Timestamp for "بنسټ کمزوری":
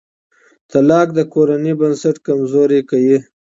1.79-2.79